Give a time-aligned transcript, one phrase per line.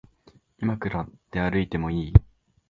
[0.57, 2.13] いまから出歩いてもいい？